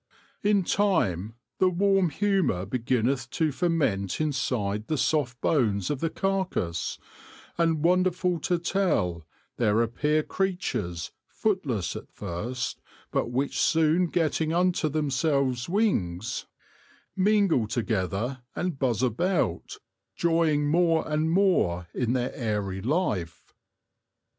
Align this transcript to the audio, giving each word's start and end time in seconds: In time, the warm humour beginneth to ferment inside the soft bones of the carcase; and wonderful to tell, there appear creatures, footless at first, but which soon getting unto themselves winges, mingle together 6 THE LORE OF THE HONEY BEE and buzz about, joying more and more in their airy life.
In 0.41 0.63
time, 0.63 1.35
the 1.59 1.69
warm 1.69 2.09
humour 2.09 2.65
beginneth 2.65 3.29
to 3.37 3.51
ferment 3.51 4.19
inside 4.19 4.87
the 4.87 4.97
soft 4.97 5.39
bones 5.41 5.91
of 5.91 5.99
the 5.99 6.09
carcase; 6.09 6.97
and 7.55 7.83
wonderful 7.83 8.39
to 8.39 8.57
tell, 8.57 9.27
there 9.57 9.83
appear 9.83 10.23
creatures, 10.23 11.11
footless 11.27 11.95
at 11.95 12.11
first, 12.11 12.81
but 13.11 13.29
which 13.29 13.59
soon 13.61 14.07
getting 14.07 14.51
unto 14.51 14.89
themselves 14.89 15.67
winges, 15.67 16.47
mingle 17.15 17.67
together 17.67 18.07
6 18.07 18.09
THE 18.09 18.09
LORE 18.09 18.09
OF 18.09 18.09
THE 18.09 18.23
HONEY 18.23 18.39
BEE 18.39 18.59
and 18.71 18.79
buzz 18.79 19.03
about, 19.03 19.77
joying 20.15 20.67
more 20.67 21.07
and 21.07 21.29
more 21.29 21.87
in 21.93 22.13
their 22.13 22.33
airy 22.33 22.81
life. 22.81 23.53